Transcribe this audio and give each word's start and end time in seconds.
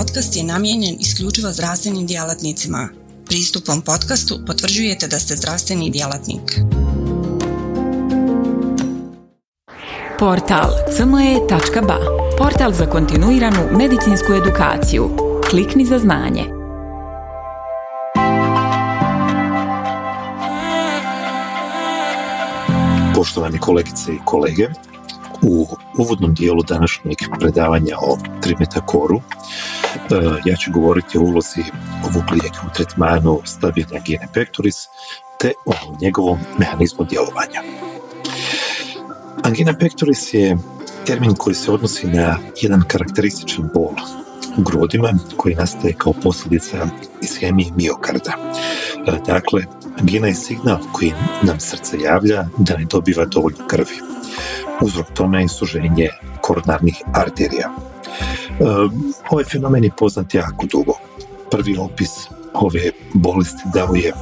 podcast 0.00 0.36
je 0.36 0.44
namijenjen 0.44 0.96
isključivo 1.00 1.52
zdravstvenim 1.52 2.06
djelatnicima. 2.06 2.88
Pristupom 3.26 3.82
podcastu 3.82 4.38
potvrđujete 4.46 5.08
da 5.08 5.18
ste 5.18 5.36
zdravstveni 5.36 5.90
djelatnik. 5.90 6.60
Portal 10.18 10.70
cme.ba 10.96 11.98
Portal 12.38 12.72
za 12.72 12.86
kontinuiranu 12.86 13.68
medicinsku 13.78 14.32
edukaciju. 14.32 15.10
Klikni 15.50 15.86
za 15.86 15.98
znanje. 15.98 16.44
Poštovani 23.14 23.58
kolegice 23.58 24.12
i 24.12 24.18
kolege, 24.24 24.68
u 25.42 25.66
uvodnom 25.98 26.34
dijelu 26.34 26.62
današnjeg 26.62 27.16
predavanja 27.40 27.96
o 28.02 28.18
trimetakoru 28.40 29.16
e, 29.16 29.20
ja 30.44 30.56
ću 30.56 30.72
govoriti 30.72 31.18
o 31.18 31.22
ulozi 31.22 31.62
ovog 32.04 32.24
lijeka 32.30 32.60
u 32.66 32.74
tretmanu 32.74 33.40
stabilna 33.44 33.98
gene 34.06 34.28
pectoris 34.34 34.76
te 35.38 35.52
o 35.66 35.72
njegovom 36.00 36.38
mehanizmu 36.58 37.04
djelovanja. 37.04 37.62
Angina 39.42 39.74
pectoris 39.78 40.34
je 40.34 40.58
termin 41.06 41.34
koji 41.34 41.54
se 41.54 41.70
odnosi 41.70 42.06
na 42.06 42.38
jedan 42.62 42.82
karakterističan 42.88 43.68
bol 43.74 43.92
u 44.56 44.62
grudima 44.62 45.12
koji 45.36 45.54
nastaje 45.54 45.94
kao 45.98 46.12
posljedica 46.12 46.86
ishemije 47.22 47.72
miokarda. 47.76 48.32
E, 49.06 49.12
dakle, 49.26 49.64
angina 50.00 50.26
je 50.26 50.34
signal 50.34 50.78
koji 50.92 51.12
nam 51.42 51.60
srce 51.60 51.98
javlja 52.00 52.48
da 52.58 52.76
ne 52.76 52.84
dobiva 52.84 53.24
dovoljno 53.24 53.66
krvi. 53.66 54.09
Uzrok 54.82 55.06
tome 55.14 55.42
je 55.42 55.48
suženje 55.48 56.08
koronarnih 56.40 57.02
arterija. 57.14 57.68
E, 57.68 58.64
ovaj 59.30 59.44
fenomen 59.44 59.84
je 59.84 59.90
poznat 59.96 60.34
jako 60.34 60.66
dugo. 60.66 60.92
Prvi 61.50 61.76
opis 61.76 62.10
ove 62.54 62.90
bolesti 63.14 63.62
dao 63.74 63.94
je 63.94 64.12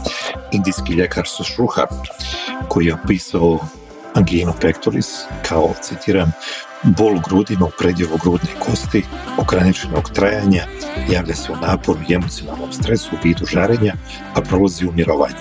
indijski 0.53 0.93
ljekar 0.93 1.27
Sušruha 1.27 1.87
koji 2.69 2.87
je 2.87 2.95
opisao 2.95 3.59
anginu 4.15 4.53
pectoris 4.61 5.25
kao, 5.49 5.73
citiram, 5.83 6.33
bol 6.83 7.17
u 7.17 7.21
grudima 7.29 7.67
u 7.67 7.71
predjevu 7.79 8.19
grudne 8.23 8.51
kosti, 8.59 9.05
ograničenog 9.39 10.11
trajanja, 10.11 10.65
javlja 11.11 11.35
se 11.35 11.53
u 11.53 11.57
naporu 11.57 11.99
i 12.09 12.15
emocionalnom 12.15 12.73
stresu 12.73 13.11
u 13.13 13.19
vidu 13.25 13.47
žarenja, 13.47 13.95
a 14.35 14.41
prolazi 14.41 14.87
u 14.87 14.93
mirovanju. 14.93 15.35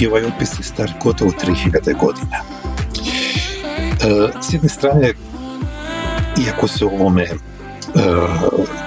I 0.00 0.06
ovaj 0.06 0.24
opis 0.24 0.58
je 0.58 0.64
star 0.64 0.92
gotovo 1.02 1.30
3000 1.30 1.98
godina. 2.00 2.63
E, 4.04 4.28
s 4.40 4.52
jedne 4.52 4.68
strane, 4.68 5.12
iako 6.46 6.68
se 6.68 6.84
ovome 6.84 7.22
e, 7.22 7.30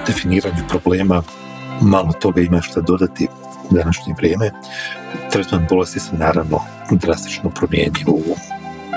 definiranju 0.06 0.62
problema 0.68 1.22
malo 1.80 2.12
toga 2.12 2.40
ima 2.40 2.60
što 2.60 2.80
dodati 2.80 3.28
u 3.70 3.74
današnje 3.74 4.14
vrijeme, 4.16 4.50
tretman 5.32 5.66
bolesti 5.70 6.00
se 6.00 6.16
naravno 6.16 6.60
drastično 6.90 7.50
promijenio 7.50 8.06
u 8.06 8.22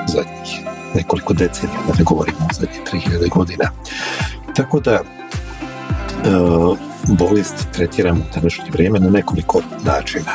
zadnjih 0.08 0.66
nekoliko 0.96 1.34
decenija, 1.34 1.80
da 1.88 1.94
ne 1.98 2.04
govorimo 2.04 2.38
o 2.40 2.54
zadnjih 2.54 2.82
3000 2.94 3.30
godina. 3.30 3.72
Tako 4.56 4.80
da 4.80 4.92
e, 4.92 5.02
bolest 7.08 7.68
tretiramo 7.72 8.20
u 8.20 8.34
današnje 8.36 8.72
vrijeme 8.72 9.00
na 9.00 9.10
nekoliko 9.10 9.62
načina. 9.84 10.32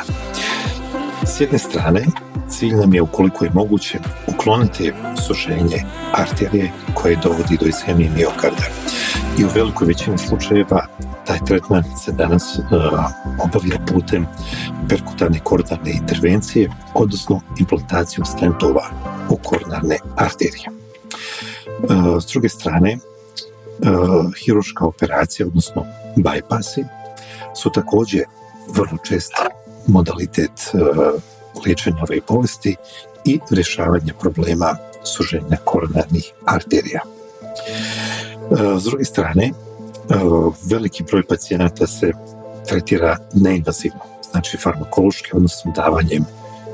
S 1.25 1.41
jedne 1.41 1.59
strane, 1.59 2.05
cilj 2.49 2.75
nam 2.75 2.93
je 2.93 3.01
ukoliko 3.01 3.45
je 3.45 3.51
moguće 3.53 3.99
ukloniti 4.47 4.93
sušenje 5.27 5.83
arterije 6.13 6.71
koje 6.93 7.15
dovodi 7.23 7.57
do 7.61 7.65
ishemije 7.65 8.11
miokarda. 8.15 8.63
I 9.39 9.45
u 9.45 9.47
velikoj 9.55 9.87
većini 9.87 10.17
slučajeva 10.17 10.87
taj 11.25 11.39
tretman 11.47 11.83
se 12.05 12.11
danas 12.11 12.59
uh, 12.59 12.65
obavlja 13.45 13.79
putem 13.87 14.27
perkutarne 14.89 15.39
koronarne 15.43 15.91
intervencije, 15.91 16.69
odnosno 16.93 17.41
implantacijom 17.59 18.25
stentova 18.25 18.89
u 19.29 19.37
koronarne 19.37 19.97
arterije. 20.15 20.67
Uh, 20.69 22.23
s 22.23 22.25
druge 22.31 22.49
strane, 22.49 22.97
uh, 22.97 24.33
hiruška 24.45 24.85
operacija, 24.85 25.47
odnosno 25.47 25.85
bypassi, 26.15 26.85
su 27.55 27.69
također 27.69 28.23
vrlo 28.67 28.97
čest 29.03 29.33
modalitet 29.87 30.71
liječenja 31.65 31.97
ove 32.01 32.19
bolesti 32.27 32.75
i 33.27 33.39
rješavanja 33.51 34.13
problema 34.19 34.77
suženja 35.03 35.57
koronarnih 35.63 36.33
arterija. 36.45 37.01
E, 38.51 38.79
s 38.79 38.83
druge 38.83 39.05
strane, 39.05 39.45
e, 39.45 39.53
veliki 40.69 41.03
broj 41.03 41.23
pacijenata 41.23 41.87
se 41.87 42.11
tretira 42.67 43.17
neinvazivno, 43.33 43.99
znači 44.31 44.57
farmakološki, 44.57 45.29
odnosno 45.33 45.71
davanjem 45.75 46.25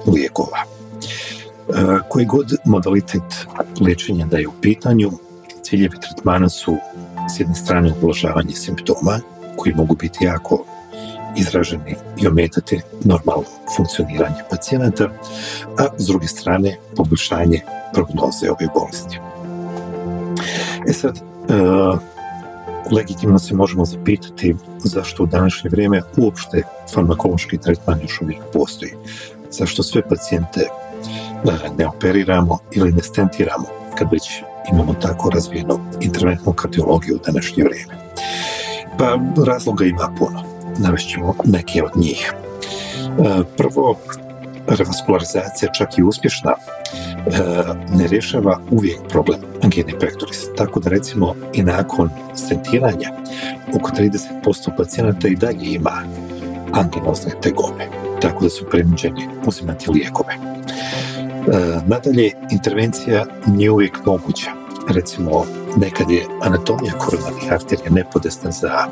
lijekova. 0.07 0.57
E, 0.59 1.73
koji 2.09 2.25
god 2.25 2.53
modalitet 2.65 3.47
liječenja 3.81 4.25
da 4.25 4.37
je 4.37 4.47
u 4.47 4.53
pitanju, 4.61 5.11
ciljevi 5.63 5.99
tretmana 5.99 6.49
su 6.49 6.77
s 7.35 7.39
jedne 7.39 7.55
strane 7.55 7.93
ublažavanje 7.97 8.55
simptoma, 8.55 9.19
koji 9.57 9.75
mogu 9.75 9.95
biti 9.95 10.25
jako 10.25 10.65
izraženi 11.37 11.95
i 12.17 12.27
ometati 12.27 12.81
normalno 13.03 13.43
funkcioniranje 13.77 14.41
pacijenata, 14.49 15.09
a 15.77 15.87
s 15.97 16.07
druge 16.07 16.27
strane 16.27 16.77
poboljšanje 16.95 17.61
prognoze 17.93 18.51
ove 18.51 18.67
bolesti. 18.73 19.19
E 20.87 20.93
sad, 20.93 21.17
e, 21.17 21.21
legitimno 22.95 23.39
se 23.39 23.55
možemo 23.55 23.85
zapitati 23.85 24.55
zašto 24.83 25.23
u 25.23 25.25
današnje 25.25 25.69
vrijeme 25.69 26.01
uopšte 26.17 26.63
farmakološki 26.93 27.57
tretman 27.57 27.99
još 28.01 28.21
uvijek 28.21 28.41
postoji. 28.53 28.91
Zašto 29.51 29.83
sve 29.83 30.01
pacijente 30.09 30.67
ne 31.77 31.87
operiramo 31.87 32.59
ili 32.71 32.91
ne 32.91 33.01
stentiramo 33.03 33.65
kad 33.97 34.07
već 34.11 34.23
imamo 34.71 34.93
tako 34.93 35.29
razvijenu 35.29 35.79
interventnu 36.01 36.53
kardiologiju 36.53 37.15
u 37.15 37.31
današnje 37.31 37.63
vrijeme. 37.63 37.93
Pa 38.97 39.17
razloga 39.45 39.85
ima 39.85 40.15
puno 40.19 40.52
navešćemo 40.77 41.35
neke 41.45 41.83
od 41.83 41.91
njih. 41.95 42.33
E, 42.33 43.43
prvo, 43.57 43.97
revaskularizacija 44.67 45.71
čak 45.71 45.97
i 45.97 46.03
uspješna 46.03 46.51
e, 46.51 47.31
ne 47.97 48.07
rješava 48.07 48.59
uvijek 48.71 48.99
problem 49.09 49.39
angine 49.63 49.99
pectoris. 49.99 50.45
Tako 50.57 50.79
da 50.79 50.89
recimo 50.89 51.35
i 51.53 51.63
nakon 51.63 52.09
stentiranja 52.35 53.09
oko 53.75 53.91
30% 53.91 54.77
pacijenata 54.77 55.27
i 55.27 55.35
dalje 55.35 55.65
ima 55.73 56.03
anginozne 56.73 57.31
tegobe. 57.41 57.87
Tako 58.21 58.43
da 58.43 58.49
su 58.49 58.65
prinuđeni 58.69 59.27
uzimati 59.45 59.91
lijekove. 59.91 60.33
E, 60.33 60.37
nadalje, 61.87 62.31
intervencija 62.51 63.25
nije 63.45 63.71
uvijek 63.71 64.05
moguća. 64.05 64.51
Recimo, 64.89 65.45
nekad 65.77 66.11
je 66.11 66.25
anatomija 66.41 66.93
koronarnih 66.93 67.51
arterija 67.51 67.89
nepodesna 67.89 68.51
za 68.51 68.87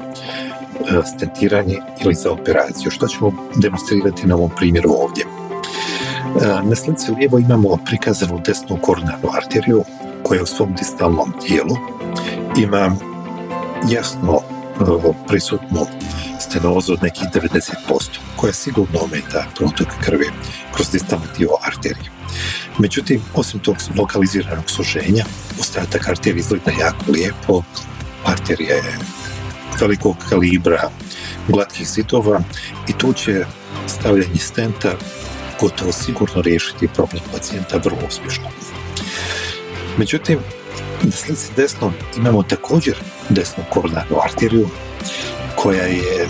stentiranje 1.16 1.78
ili 2.04 2.14
za 2.14 2.32
operaciju, 2.32 2.92
što 2.92 3.08
ćemo 3.08 3.32
demonstrirati 3.56 4.28
na 4.28 4.36
ovom 4.36 4.50
primjeru 4.56 4.90
ovdje. 4.90 5.26
E, 5.26 6.68
na 6.70 6.76
slici 6.76 7.12
lijevo 7.12 7.40
imamo 7.40 7.78
prikazanu 7.86 8.42
desnu 8.46 8.78
koronarnu 8.82 9.30
arteriju 9.34 9.84
koja 10.24 10.44
u 10.44 10.46
svom 10.46 10.74
distalnom 10.74 11.34
dijelu 11.48 11.76
ima 12.58 12.96
jasno 13.90 14.34
e, 14.34 15.14
prisutnu 15.28 15.86
stenozu 16.40 16.94
od 16.94 17.04
nekih 17.04 17.24
90%, 17.34 18.18
koja 18.36 18.54
sigurno 18.54 19.00
ometa 19.02 19.46
protok 19.56 19.88
krvi 20.04 20.26
kroz 20.74 20.92
distalni 20.92 21.26
dio 21.38 21.50
arterije. 21.62 22.12
Međutim, 22.80 23.22
osim 23.36 23.60
tog 23.60 23.76
lokaliziranog 23.96 24.70
suženja, 24.70 25.26
ostatak 25.60 26.10
arterije 26.10 26.40
izgleda 26.40 26.72
jako 26.80 27.12
lijepo, 27.12 27.64
arterija 28.26 28.76
je 28.76 28.98
velikog 29.82 30.16
kalibra, 30.30 30.90
glatkih 31.48 31.88
zidova 31.88 32.42
i 32.88 32.94
tu 32.94 33.14
će 33.14 33.46
stavljanje 33.88 34.40
stenta 34.40 34.92
gotovo 35.62 35.92
sigurno 35.92 36.42
riješiti 36.42 36.88
problem 36.88 37.24
pacijenta 37.34 37.78
vrlo 37.78 38.00
uspješno. 38.08 38.48
Međutim, 39.98 40.40
na 41.04 41.12
slici 41.12 41.52
desno 41.56 41.92
imamo 42.18 42.44
također 42.44 42.96
desnu 43.30 43.64
koronarnu 43.70 44.18
arteriju 44.24 44.70
koja 45.56 45.84
je 45.84 46.28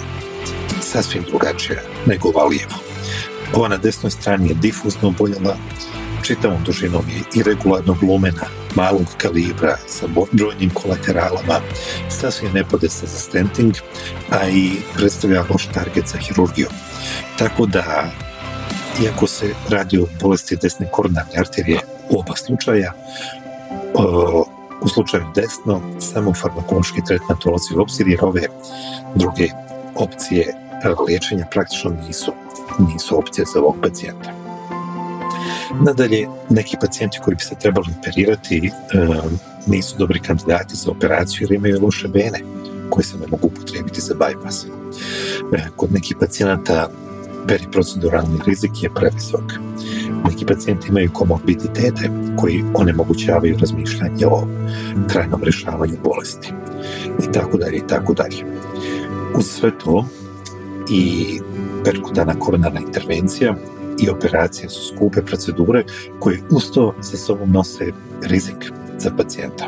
sasvim 0.82 1.24
drugačija 1.30 1.82
nego 2.06 2.30
ova 2.30 2.46
lijevo. 2.46 2.76
Ova 3.54 3.68
na 3.68 3.78
desnoj 3.78 4.12
strani 4.12 4.50
je 4.50 4.56
difuzno 4.56 5.08
oboljela, 5.08 5.58
čitavom 6.24 6.64
dužinom 6.64 7.06
je 7.10 7.40
irregularnog 7.40 8.04
lumena, 8.04 8.46
malog 8.76 9.08
kalibra 9.18 9.78
sa 9.88 10.08
brojnim 10.32 10.70
kolateralama, 10.70 11.60
sasvim 12.10 12.52
nepodesna 12.54 13.08
za 13.08 13.18
stenting, 13.20 13.74
a 14.30 14.48
i 14.50 14.72
predstavlja 14.96 15.44
loš 15.50 15.68
target 15.74 16.08
za 16.08 16.18
hirurgiju. 16.18 16.68
Tako 17.38 17.66
da, 17.66 18.12
iako 19.04 19.28
se 19.28 19.54
radi 19.70 19.98
o 19.98 20.06
bolesti 20.22 20.58
desne 20.62 20.88
koronarne 20.92 21.40
arterije 21.40 21.80
u 22.10 22.20
oba 22.20 22.36
slučaja, 22.36 22.94
U 24.82 24.88
slučaju 24.90 25.24
desno, 25.36 25.82
samo 26.00 26.34
farmakološki 26.34 27.02
tretman 27.08 27.38
dolazi 27.46 27.74
u 27.78 27.82
obzir 27.82 28.08
jer 28.08 28.20
ove 28.22 28.42
druge 29.16 29.48
opcije 29.96 30.54
liječenja 31.08 31.46
praktično 31.52 31.92
nisu, 32.08 32.32
nisu 32.80 33.18
opcije 33.18 33.46
za 33.54 33.60
ovog 33.60 33.76
pacijenta. 33.82 34.41
Nadalje, 35.80 36.28
neki 36.50 36.78
pacijenti 36.82 37.20
koji 37.24 37.36
bi 37.36 37.44
se 37.44 37.56
trebali 37.60 37.88
operirati 38.00 38.72
nisu 39.68 39.96
dobri 39.98 40.20
kandidati 40.20 40.76
za 40.76 40.92
operaciju 40.92 41.48
jer 41.50 41.52
imaju 41.52 41.82
loše 41.82 42.08
vene 42.08 42.40
koje 42.90 43.04
se 43.04 43.18
ne 43.18 43.28
mogu 43.28 43.48
upotrijebiti 43.48 44.02
za 44.02 44.14
bypass. 44.14 44.66
E, 45.54 45.68
kod 45.76 45.94
nekih 45.94 46.18
pacijenata 46.20 46.90
periproceduralni 47.48 48.40
rizik 48.46 48.84
je 48.84 48.94
previsok. 48.94 49.44
Neki 50.30 50.46
pacijenti 50.46 50.88
imaju 50.88 51.12
komorbiditete 51.14 52.10
koji 52.40 52.64
onemogućavaju 52.74 53.58
razmišljanje 53.60 54.28
o 54.28 54.48
trajnom 55.10 55.44
rješavanju 55.44 55.98
bolesti 56.04 56.54
i 57.30 57.32
tako 57.32 57.58
dalje 57.58 57.78
i 57.78 57.88
tako 57.88 58.14
dalje. 58.14 58.46
Uz 59.36 59.46
sve 59.46 59.72
to 59.78 60.06
i 60.90 61.40
perkutana 61.84 62.40
koronarna 62.40 62.80
intervencija 62.80 63.56
i 64.02 64.10
operacije 64.10 64.70
su 64.70 64.96
skupe 64.96 65.22
procedure 65.22 65.84
koje 66.20 66.42
usto 66.52 66.96
sa 67.02 67.18
sobom 67.18 67.52
nose 67.52 67.92
rizik 68.22 68.72
za 69.00 69.12
pacijenta. 69.18 69.68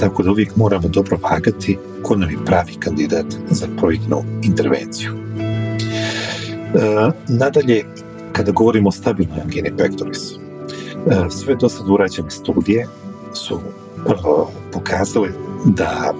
Tako 0.00 0.22
da 0.22 0.30
uvijek 0.30 0.56
moramo 0.56 0.88
dobro 0.88 1.18
vagati 1.22 1.78
ko 2.02 2.16
nam 2.16 2.30
je 2.30 2.44
pravi 2.46 2.74
kandidat 2.80 3.26
za 3.50 3.66
pojedinu 3.80 4.22
intervenciju. 4.42 5.12
E, 6.74 7.10
nadalje, 7.28 7.84
kada 8.32 8.52
govorimo 8.52 8.88
o 8.88 8.92
stabilnoj 8.92 9.40
angini 9.40 9.72
pectoris, 9.76 10.32
e, 10.32 10.36
sve 11.30 11.54
do 11.54 11.68
sad 11.68 11.88
urađene 11.88 12.30
studije 12.30 12.86
su 13.32 13.60
e, 14.06 14.12
pokazale 14.72 15.28
da 15.64 16.14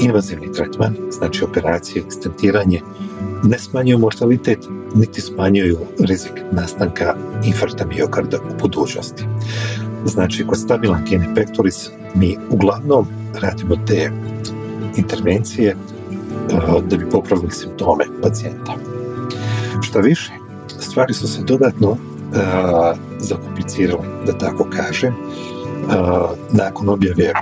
invazivni 0.00 0.52
tretman, 0.52 0.96
znači 1.10 1.44
operacije, 1.44 2.04
stentiranje, 2.10 2.80
ne 3.44 3.58
smanjuju 3.58 3.98
mortalitet, 3.98 4.58
niti 4.94 5.20
smanjuju 5.20 5.78
rizik 5.98 6.32
nastanka 6.52 7.14
infarkta 7.44 7.86
miokarda 7.86 8.38
u 8.38 8.58
budućnosti. 8.60 9.24
Znači, 10.04 10.46
kod 10.46 10.58
stabilan 10.58 10.98
angine 10.98 11.34
pectoris 11.34 11.90
mi 12.14 12.36
uglavnom 12.50 13.06
radimo 13.40 13.76
te 13.86 14.10
intervencije 14.96 15.76
da 16.88 16.96
bi 16.96 17.10
popravili 17.10 17.50
simptome 17.50 18.04
pacijenta. 18.22 18.74
Šta 19.82 19.98
više, 20.00 20.32
stvari 20.80 21.14
su 21.14 21.28
se 21.28 21.42
dodatno 21.42 21.90
uh, 21.90 21.98
zakomplicirale, 23.18 24.02
da 24.26 24.38
tako 24.38 24.64
kažem, 24.70 25.14
nakon 26.52 26.88
objave 26.88 27.32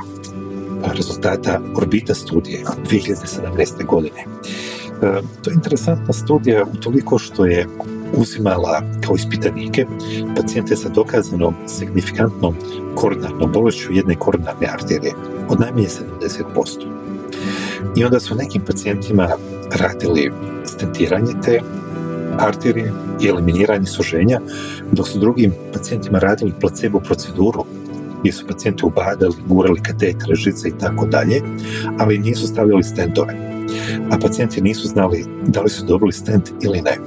rezultata 0.94 1.60
Orbita 1.76 2.14
studije 2.14 2.64
2017. 2.90 3.86
godine. 3.86 4.24
To 5.42 5.50
je 5.50 5.54
interesantna 5.54 6.12
studija 6.12 6.64
utoliko 6.72 7.18
što 7.18 7.46
je 7.46 7.66
uzimala 8.16 8.82
kao 9.06 9.14
ispitanike 9.16 9.86
pacijente 10.36 10.76
sa 10.76 10.88
dokazanom 10.88 11.54
signifikantnom 11.66 12.54
koronarnom 12.94 13.52
bolešću 13.52 13.92
jedne 13.92 14.14
koronarne 14.14 14.66
arterije 14.66 15.12
od 15.48 15.60
najmanje 15.60 15.86
70%. 15.86 16.86
I 17.96 18.04
onda 18.04 18.20
su 18.20 18.34
nekim 18.34 18.62
pacijentima 18.66 19.28
radili 19.74 20.32
stentiranje 20.64 21.32
te 21.44 21.60
arterije 22.38 22.92
i 23.20 23.26
eliminiranje 23.28 23.86
suženja, 23.86 24.40
dok 24.92 25.08
su 25.08 25.18
drugim 25.18 25.52
pacijentima 25.72 26.18
radili 26.18 26.52
placebo 26.60 27.00
proceduru 27.00 27.64
gdje 28.20 28.32
su 28.32 28.46
pacijenti 28.46 28.86
ubadali, 28.86 29.34
gurali 29.46 29.82
katetre, 29.82 30.34
žice 30.34 30.68
i 30.68 30.78
tako 30.80 31.06
dalje, 31.06 31.40
ali 31.98 32.18
nisu 32.18 32.46
stavljali 32.46 32.82
stentove. 32.82 33.51
A 34.10 34.18
pacijenti 34.18 34.60
nisu 34.60 34.88
znali 34.88 35.24
da 35.46 35.60
li 35.60 35.70
su 35.70 35.84
dobili 35.86 36.12
stent 36.12 36.50
ili 36.62 36.82
ne. 36.82 36.90
E, 36.90 36.98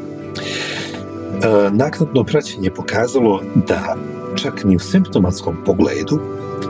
naknadno 1.71 2.23
praćenje 2.23 2.67
je 2.67 2.73
pokazalo 2.73 3.41
da 3.67 3.95
čak 4.35 4.63
ni 4.63 4.75
u 4.75 4.79
simptomatskom 4.79 5.55
pogledu 5.65 6.19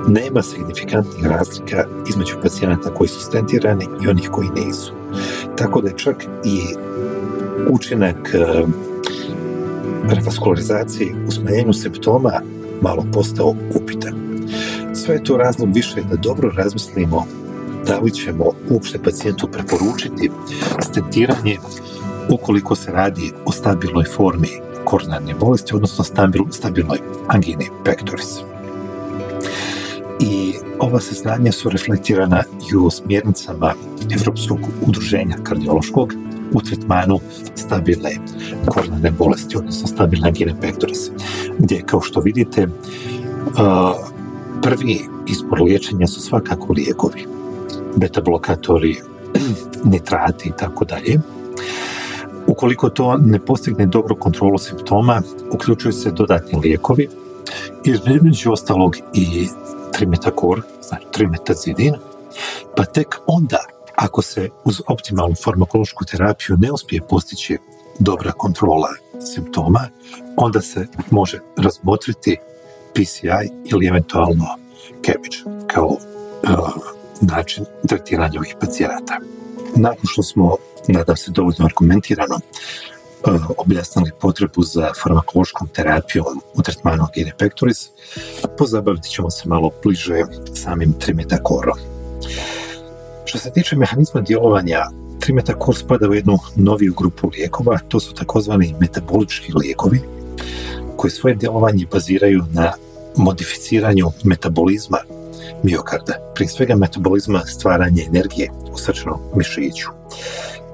nema 0.07 0.41
signifikantnih 0.41 1.25
razlika 1.25 1.85
između 2.09 2.35
pacijenata 2.43 2.93
koji 2.93 3.07
su 3.07 3.19
stentirani 3.19 3.85
i 4.03 4.07
onih 4.07 4.29
koji 4.29 4.49
nisu. 4.65 4.93
Tako 5.57 5.81
da 5.81 5.87
je 5.87 5.97
čak 5.97 6.23
i 6.45 6.59
učinak 7.69 8.33
e, 8.33 8.65
revaskularizacije 10.09 11.15
u 11.27 11.31
smanjenju 11.31 11.73
simptoma 11.73 12.41
malo 12.81 13.05
postao 13.13 13.55
upitan. 13.75 14.13
Sve 14.93 15.15
je 15.15 15.23
to 15.23 15.37
razlog 15.37 15.69
više 15.73 16.01
da 16.09 16.15
dobro 16.15 16.51
razmislimo 16.55 17.25
da 17.87 17.99
li 17.99 18.11
ćemo 18.11 18.45
uopšte 18.69 18.99
pacijentu 18.99 19.47
preporučiti 19.47 20.31
stentiranje 20.81 21.57
ukoliko 22.29 22.75
se 22.75 22.91
radi 22.91 23.31
o 23.45 23.51
stabilnoj 23.51 24.03
formi 24.15 24.49
koronarne 24.85 25.33
bolesti, 25.33 25.75
odnosno 25.75 26.03
stabilnoj 26.51 26.97
angini 27.27 27.69
pectoris. 27.85 28.37
I 30.19 30.53
ova 30.79 30.99
saznanja 30.99 31.51
su 31.51 31.69
reflektirana 31.69 32.43
i 32.71 32.75
u 32.75 32.89
smjernicama 32.89 33.73
Evropskog 34.19 34.59
udruženja 34.87 35.37
kardiološkog 35.43 36.13
u 36.53 36.61
tretmanu 36.61 37.19
stabilne 37.55 38.17
koronarne 38.65 39.11
bolesti, 39.11 39.57
odnosno 39.57 39.87
stabilne 39.87 40.27
angine 40.27 40.55
pectoris, 40.61 41.09
gdje, 41.59 41.81
kao 41.85 42.01
što 42.01 42.19
vidite, 42.19 42.67
prvi 44.61 44.99
izbor 45.27 45.61
liječenja 45.61 46.07
su 46.07 46.21
svakako 46.21 46.73
lijekovi, 46.73 47.25
beta 47.95 48.21
blokatori, 48.21 49.01
nitrati 49.91 50.49
i 50.49 50.51
tako 50.57 50.85
dalje, 50.85 51.19
Ukoliko 52.47 52.89
to 52.89 53.17
ne 53.17 53.39
postigne 53.39 53.85
dobru 53.85 54.15
kontrolu 54.15 54.57
simptoma, 54.57 55.21
uključuju 55.51 55.93
se 55.93 56.11
dodatni 56.11 56.59
lijekovi, 56.59 57.09
između 57.83 58.51
ostalog 58.51 58.95
i 59.13 59.47
trimetakor, 59.93 60.61
znači 60.81 61.05
trimetazidin, 61.11 61.93
pa 62.75 62.85
tek 62.85 63.15
onda, 63.27 63.57
ako 63.95 64.21
se 64.21 64.49
uz 64.63 64.81
optimalnu 64.87 65.35
farmakološku 65.43 66.05
terapiju 66.05 66.57
ne 66.57 66.71
uspije 66.71 67.01
postići 67.09 67.57
dobra 67.99 68.31
kontrola 68.31 68.89
simptoma, 69.19 69.87
onda 70.37 70.61
se 70.61 70.87
može 71.11 71.39
razmotriti 71.57 72.37
PCI 72.93 73.49
ili 73.65 73.87
eventualno 73.87 74.45
CABG 75.05 75.67
kao 75.67 75.87
uh, 75.87 76.84
način 77.21 77.65
tretiranja 77.87 78.39
ovih 78.39 78.55
pacijenata. 78.59 79.19
Nakon 79.75 80.03
što 80.03 80.23
smo 80.23 80.57
nadam 80.87 81.17
se 81.17 81.31
dovoljno 81.31 81.65
argumentirano, 81.65 82.35
e, 82.35 83.29
objasnili 83.57 84.11
potrebu 84.21 84.63
za 84.63 84.91
farmakološkom 85.03 85.67
terapijom 85.67 86.41
u 86.53 86.61
tretmanu 86.61 87.03
angine 87.03 87.33
pectoris, 87.37 87.89
pozabaviti 88.57 89.09
ćemo 89.09 89.29
se 89.29 89.49
malo 89.49 89.71
bliže 89.83 90.23
samim 90.53 90.93
trimetakorom. 90.93 91.77
Što 93.25 93.37
se 93.37 93.51
tiče 93.53 93.75
mehanizma 93.75 94.21
djelovanja, 94.21 94.85
trimetakor 95.19 95.75
spada 95.75 96.09
u 96.09 96.13
jednu 96.13 96.37
noviju 96.55 96.93
grupu 96.93 97.29
lijekova, 97.29 97.79
to 97.87 97.99
su 97.99 98.13
takozvani 98.13 98.75
metabolički 98.79 99.53
lijekovi, 99.53 100.01
koji 100.97 101.11
svoje 101.11 101.35
djelovanje 101.35 101.85
baziraju 101.91 102.43
na 102.51 102.73
modificiranju 103.17 104.11
metabolizma 104.23 104.97
miokarda, 105.63 106.13
prije 106.35 106.49
svega 106.49 106.75
metabolizma 106.75 107.39
stvaranja 107.39 108.03
energije 108.07 108.49
u 108.73 108.77
srčanom 108.77 109.19
mišiću 109.35 109.89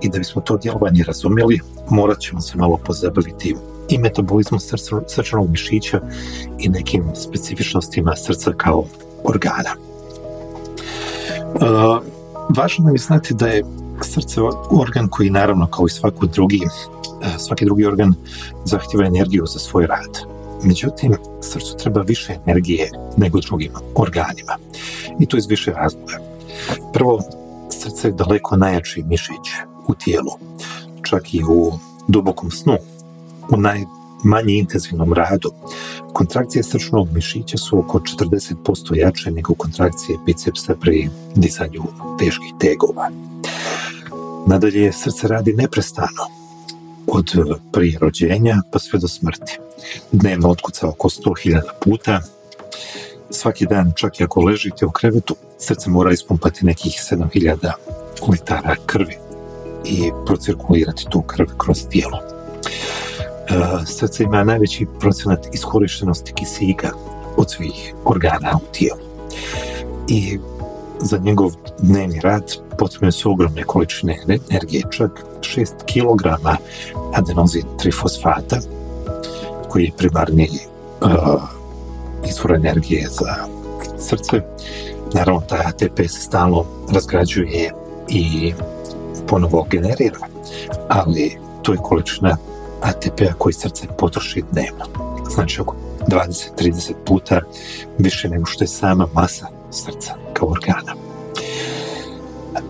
i 0.01 0.09
da 0.09 0.17
bismo 0.17 0.41
to 0.41 0.57
djelovanje 0.57 1.03
razumjeli, 1.03 1.59
morat 1.89 2.19
ćemo 2.19 2.41
se 2.41 2.57
malo 2.57 2.77
pozabaviti 2.77 3.55
i 3.89 3.97
metabolizmom 3.97 4.59
srčanog 5.07 5.49
mišića 5.49 6.01
i 6.59 6.69
nekim 6.69 7.03
specifičnostima 7.15 8.15
srca 8.15 8.51
kao 8.57 8.85
organa. 9.23 9.75
Uh, 11.55 12.03
važno 12.57 12.91
je 12.91 12.97
znati 12.97 13.33
da 13.33 13.47
je 13.47 13.63
srce 14.01 14.41
organ 14.69 15.07
koji 15.07 15.29
naravno 15.29 15.67
kao 15.67 15.85
i 15.85 15.89
svaki 15.89 16.27
drugi, 16.33 16.61
e, 17.21 17.39
svaki 17.39 17.65
drugi 17.65 17.85
organ 17.85 18.13
zahtjeva 18.65 19.05
energiju 19.05 19.45
za 19.45 19.59
svoj 19.59 19.87
rad. 19.87 20.40
Međutim, 20.63 21.15
srcu 21.41 21.77
treba 21.77 22.01
više 22.01 22.37
energije 22.45 22.89
nego 23.17 23.39
drugim 23.39 23.71
organima. 23.95 24.57
I 25.19 25.25
to 25.25 25.37
iz 25.37 25.45
više 25.45 25.71
razloga. 25.71 26.17
Prvo, 26.93 27.19
srce 27.69 28.07
je 28.07 28.11
daleko 28.11 28.57
najjači 28.57 29.03
mišić 29.03 29.47
u 29.87 29.93
tijelu, 29.93 30.31
čak 31.03 31.33
i 31.33 31.43
u 31.49 31.71
dubokom 32.07 32.51
snu, 32.51 32.77
u 33.49 33.57
najmanje 33.57 34.53
intenzivnom 34.53 35.13
radu. 35.13 35.51
Kontrakcije 36.13 36.63
srčnog 36.63 37.07
mišića 37.13 37.57
su 37.57 37.79
oko 37.79 37.99
40% 37.99 38.95
jače 38.95 39.31
nego 39.31 39.53
kontrakcije 39.53 40.17
bicepsa 40.25 40.75
pri 40.75 41.09
dizanju 41.35 41.83
teških 42.19 42.53
tegova. 42.59 43.09
Nadalje, 44.47 44.91
srce 44.93 45.27
radi 45.27 45.53
neprestano, 45.53 46.40
od 47.07 47.31
prije 47.73 47.99
rođenja 47.99 48.55
pa 48.71 48.79
sve 48.79 48.99
do 48.99 49.07
smrti. 49.07 49.57
Dnevno 50.11 50.49
otkuca 50.49 50.87
oko 50.87 51.09
100.000 51.09 51.61
puta 51.81 52.21
svaki 53.29 53.65
dan, 53.65 53.91
čak 53.95 54.19
i 54.19 54.23
ako 54.23 54.41
ležite 54.41 54.85
u 54.85 54.91
krevetu, 54.91 55.35
srce 55.59 55.89
mora 55.89 56.11
ispumpati 56.11 56.65
nekih 56.65 56.93
7000 57.11 57.71
litara 58.27 58.75
krvi 58.85 59.17
i 59.85 60.11
procirkulirati 60.25 61.05
tu 61.09 61.21
krv 61.21 61.45
kroz 61.57 61.87
tijelo. 61.89 62.19
E, 62.19 63.85
srce 63.85 64.23
ima 64.23 64.43
najveći 64.43 64.85
procenat 64.99 65.47
iskorištenosti 65.53 66.33
kisika 66.33 66.89
od 67.37 67.51
svih 67.51 67.93
organa 68.05 68.51
u 68.55 68.73
tijelu. 68.73 69.01
I 70.07 70.39
za 71.01 71.17
njegov 71.17 71.51
dnevni 71.79 72.19
rad 72.19 72.53
potrebne 72.77 73.11
su 73.11 73.31
ogromne 73.31 73.63
količine 73.63 74.17
energije, 74.49 74.83
čak 74.89 75.25
6 75.39 75.65
kg 75.85 76.27
adenozin 77.13 77.63
trifosfata, 77.79 78.59
koji 79.69 79.83
je 79.83 79.91
primarni 79.97 80.49
uh, 81.01 81.41
izvor 82.29 82.55
energije 82.55 83.07
za 83.09 83.35
srce. 83.99 84.41
Naravno, 85.13 85.41
taj 85.41 85.59
ATP 85.59 85.99
se 85.99 86.21
stalno 86.21 86.65
razgrađuje 86.93 87.71
i 88.09 88.53
ponovo 89.27 89.67
generira, 89.69 90.19
ali 90.89 91.37
to 91.61 91.71
je 91.71 91.79
količina 91.83 92.37
ATP-a 92.81 93.33
koji 93.37 93.53
srce 93.53 93.87
potroši 93.97 94.43
dnevno. 94.51 94.85
Znači 95.33 95.61
oko 95.61 95.75
20-30 96.07 96.93
puta 97.05 97.41
više 97.97 98.29
nego 98.29 98.45
što 98.45 98.63
je 98.63 98.67
sama 98.67 99.07
masa 99.13 99.60
srca 99.71 100.13
kao 100.33 100.49
organa. 100.49 100.95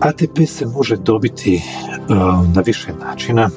ATP 0.00 0.46
se 0.46 0.66
može 0.66 0.96
dobiti 0.96 1.62
uh, 2.08 2.16
na 2.54 2.62
više 2.66 2.92
načina. 3.04 3.50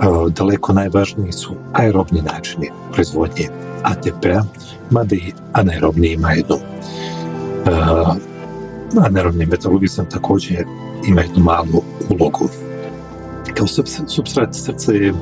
Uh, 0.00 0.32
daleko 0.32 0.72
najvažniji 0.72 1.32
su 1.32 1.54
aerobni 1.72 2.22
načini 2.22 2.70
proizvodnje 2.92 3.48
ATP-a, 3.82 4.42
mada 4.90 5.16
i 5.16 5.32
anaerobni 5.52 6.08
ima 6.12 6.32
jednu 6.32 6.56
uh, 6.56 8.16
anaerobni 9.06 9.46
metabolizam 9.46 10.06
također 10.10 10.64
ima 11.06 11.20
jednu 11.20 11.44
malu 11.44 11.82
ulogu. 12.10 12.48
Kao 13.54 13.66
substrat 14.06 14.54
srca 14.54 14.92
je 14.92 15.14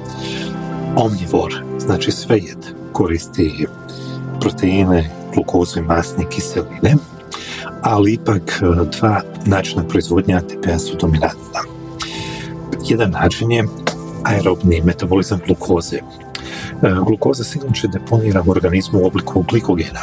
omnivor, 0.96 1.62
znači 1.78 2.10
sve 2.10 2.36
jed, 2.38 2.66
koristi 2.92 3.66
proteine, 4.40 5.10
glukozu 5.34 5.78
i 5.78 5.82
masne 5.82 6.24
kiseline, 6.28 6.96
ali 7.82 8.12
ipak 8.12 8.62
e, 8.62 8.98
dva 8.98 9.20
načina 9.46 9.88
proizvodnje 9.88 10.34
ATP-a 10.34 10.78
su 10.78 10.96
dominantna. 11.00 11.60
Jedan 12.88 13.10
način 13.10 13.52
je 13.52 13.64
aerobni 14.24 14.82
metabolizam 14.84 15.40
glukoze. 15.46 15.96
E, 15.96 16.02
glukoza 17.06 17.44
se 17.44 17.58
inače 17.64 17.88
deponira 17.88 18.42
u 18.46 18.50
organizmu 18.50 19.00
u 19.02 19.06
obliku 19.06 19.44
glikogena, 19.50 20.00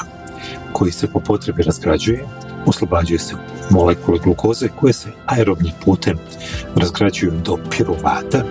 koji 0.74 0.92
se 0.92 1.08
po 1.08 1.20
potrebi 1.20 1.64
razgrađuje, 1.64 2.26
oslobađuje 2.66 3.20
se 3.20 3.36
molekule 3.70 4.20
glukoze 4.24 4.68
koje 4.80 4.94
se 4.94 5.10
aerobnim 5.26 5.74
putem 5.86 6.18
razgrađuju 6.76 7.32
do 7.46 7.58
piruvata, 7.70 8.44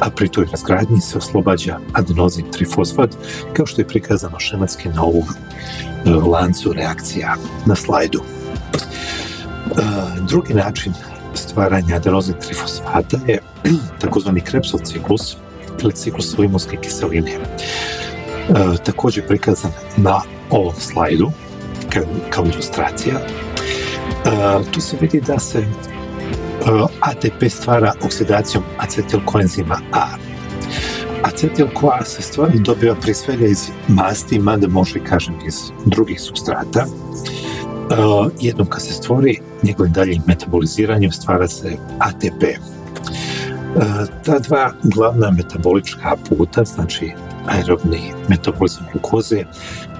a 0.00 0.10
pri 0.10 0.28
toj 0.28 0.46
razgradnji 0.50 1.00
se 1.00 1.18
oslobađa 1.18 1.78
adenozin 1.92 2.50
trifosfat, 2.50 3.16
kao 3.52 3.66
što 3.66 3.80
je 3.80 3.88
prikazano 3.88 4.40
šematski 4.40 4.88
na 4.88 5.02
ovom 5.02 5.24
e, 5.24 6.10
lancu 6.10 6.72
reakcija 6.72 7.34
na 7.66 7.74
slajdu. 7.74 8.22
E, 9.70 10.20
drugi 10.28 10.54
način 10.54 10.92
stvaranja 11.34 11.96
adenozin 11.96 12.34
trifosfata 12.40 13.18
je 13.26 13.38
takozvani 14.00 14.40
Krebsov 14.40 14.80
ciklus 14.80 15.36
ili 15.82 15.92
ciklus 15.92 16.38
limonske 16.38 16.76
kiseline. 16.76 17.30
E, 17.30 17.38
također 18.84 19.26
prikazan 19.26 19.70
na 19.96 20.20
ovom 20.50 20.74
slajdu 20.78 21.30
kao, 22.30 22.44
ilustracija. 22.44 23.14
E, 23.14 24.72
tu 24.72 24.80
se 24.80 24.96
vidi 25.00 25.20
da 25.20 25.38
se 25.38 25.64
ATP 27.00 27.48
stvara 27.48 27.92
oksidacijom 28.04 28.64
acetilkoenzima 28.78 29.80
A. 29.92 30.06
Acetil-CoA 31.22 32.04
se 32.04 32.22
stvari 32.22 32.58
dobiva 32.58 32.94
prije 32.94 33.14
svega 33.14 33.46
iz 33.46 33.68
masti, 33.88 34.38
mada 34.38 34.68
može 34.68 35.04
kažem 35.04 35.34
iz 35.46 35.54
drugih 35.84 36.20
substrata. 36.20 36.86
Jednom 38.40 38.66
kad 38.66 38.82
se 38.82 38.92
stvori 38.92 39.40
njegovim 39.64 39.92
daljim 39.92 40.22
metaboliziranjem 40.26 41.12
stvara 41.12 41.48
se 41.48 41.76
ATP. 41.98 42.42
Uh, 43.76 43.82
ta 44.24 44.38
dva 44.38 44.72
glavna 44.82 45.30
metabolička 45.30 46.16
puta, 46.28 46.64
znači 46.64 47.12
aerobni 47.46 48.12
metabolizam 48.28 48.86
glukoze 48.92 49.44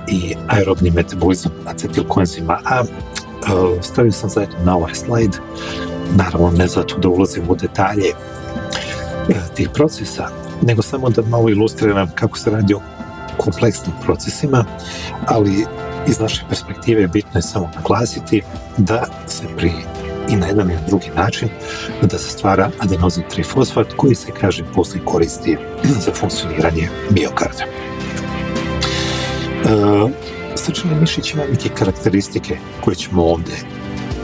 i 0.09 0.35
aerobni 0.49 0.91
metabolizam 0.91 1.53
acetilkoenzima 1.67 2.59
A, 2.65 2.81
uh, 2.83 3.83
stavio 3.83 4.13
sam 4.13 4.31
zajedno 4.31 4.57
na 4.65 4.77
ovaj 4.77 4.95
slajd, 4.95 5.37
naravno 6.17 6.51
ne 6.51 6.67
zato 6.67 6.99
da 6.99 7.09
ulazim 7.09 7.43
u 7.49 7.55
detalje 7.55 8.13
tih 9.55 9.69
procesa, 9.75 10.29
nego 10.63 10.83
samo 10.83 11.11
da 11.11 11.23
malo 11.23 11.49
ilustriram 11.49 12.11
kako 12.15 12.39
se 12.39 12.51
radi 12.51 12.75
o 12.75 12.81
kompleksnim 13.37 13.95
procesima, 14.03 14.65
ali 15.27 15.67
iz 16.09 16.21
naše 16.21 16.45
perspektive 16.49 17.07
bitno 17.07 17.39
je 17.39 17.43
samo 17.43 17.71
naglasiti 17.77 18.43
da 18.79 19.07
se 19.27 19.45
pri 19.57 19.73
i 20.29 20.37
na 20.37 20.47
jedan 20.47 20.71
i 20.71 20.75
drugi 20.89 21.11
način 21.17 21.49
da 22.03 22.19
se 22.19 22.31
stvara 22.31 22.71
adenozin 22.79 23.25
trifosfat 23.31 23.87
koji 23.97 24.15
se 24.15 24.33
kaže 24.41 24.65
poslije 24.75 25.05
koristi 25.05 25.57
za 26.05 26.13
funkcioniranje 26.13 26.89
miokarda. 27.11 27.65
E, 29.65 29.69
srčani 30.57 31.01
mišić 31.01 31.35
ima 31.35 31.43
neke 31.51 31.69
karakteristike 31.69 32.57
koje 32.85 32.95
ćemo 32.95 33.25
ovdje 33.25 33.55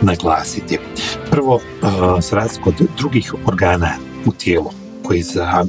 naglasiti. 0.02 0.78
Prvo, 1.30 1.56
e, 1.56 1.86
za 2.20 2.36
razliku 2.36 2.72
drugih 2.98 3.34
organa 3.46 3.90
u 4.26 4.32
tijelu 4.32 4.70
koji 5.02 5.22
za 5.22 5.64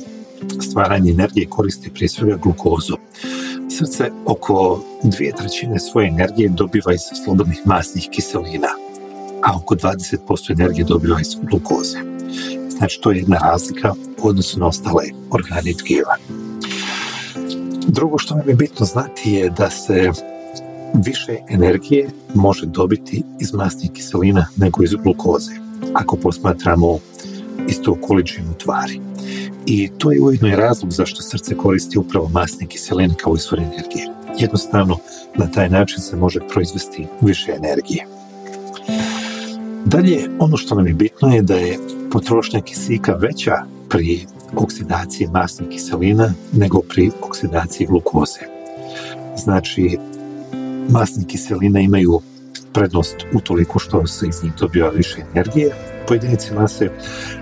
stvaranje 0.70 1.12
energije 1.12 1.50
koristi 1.50 1.90
prije 1.90 2.10
svega 2.10 2.36
glukozu, 2.36 2.98
srce 3.78 4.12
oko 4.26 4.84
dvije 5.04 5.36
trećine 5.36 5.80
svoje 5.80 6.08
energije 6.08 6.50
dobiva 6.50 6.94
iz 6.94 7.02
slobodnih 7.26 7.62
masnih 7.66 8.08
kiselina, 8.12 8.68
a 9.44 9.58
oko 9.58 9.76
20% 9.76 10.52
energije 10.52 10.86
dobiva 10.86 11.22
iz 11.22 11.36
glukoze. 11.42 11.98
Znači, 12.70 13.02
to 13.02 13.12
je 13.12 13.18
jedna 13.18 13.38
razlika 13.38 13.94
u 14.24 14.28
odnosu 14.28 14.60
na 14.60 14.68
ostale 14.68 15.04
organe 15.32 15.74
tkiva. 15.74 16.16
Drugo 17.88 18.18
što 18.18 18.36
nam 18.36 18.50
je 18.50 18.56
bitno 18.56 18.86
znati 18.86 19.32
je 19.32 19.50
da 19.50 19.70
se 19.70 20.12
više 20.94 21.38
energije 21.50 22.10
može 22.34 22.66
dobiti 22.66 23.24
iz 23.40 23.54
masnih 23.54 23.92
kiselina 23.92 24.48
nego 24.58 24.84
iz 24.84 24.94
glukoze, 24.94 25.52
ako 25.94 26.16
posmatramo 26.16 27.00
istu 27.68 27.98
količinu 28.02 28.54
tvari. 28.54 29.11
I 29.66 29.90
to 29.98 30.12
je 30.12 30.22
ujedno 30.22 30.48
i 30.48 30.56
razlog 30.56 30.92
zašto 30.92 31.22
srce 31.22 31.56
koristi 31.56 32.00
upravo 32.00 32.30
masne 32.30 32.68
kiseline 32.68 33.14
kao 33.18 33.36
izvor 33.36 33.60
energije. 33.60 34.08
Jednostavno, 34.40 34.98
na 35.36 35.52
taj 35.52 35.70
način 35.70 36.00
se 36.00 36.16
može 36.16 36.40
proizvesti 36.54 37.08
više 37.22 37.52
energije. 37.52 38.06
Dalje, 39.86 40.30
ono 40.40 40.58
što 40.58 40.76
nam 40.76 40.88
je 40.88 40.94
bitno 40.94 41.36
je 41.36 41.42
da 41.42 41.56
je 41.56 41.80
potrošnja 42.12 42.62
kisika 42.62 43.14
veća 43.14 43.56
pri 43.90 44.26
oksidaciji 44.56 45.28
masnih 45.28 45.70
kiselina 45.70 46.34
nego 46.54 46.82
pri 46.82 47.12
oksidaciji 47.22 47.88
glukoze. 47.88 48.40
Znači, 49.38 49.98
masne 50.90 51.24
kiseline 51.28 51.84
imaju 51.84 52.22
prednost 52.74 53.16
utoliko 53.34 53.80
što 53.80 54.08
se 54.08 54.28
iz 54.28 54.44
njih 54.44 54.54
dobiva 54.60 54.90
više 54.90 55.18
energije 55.36 55.72
po 56.08 56.14
jedinici 56.14 56.54
mase, 56.54 56.90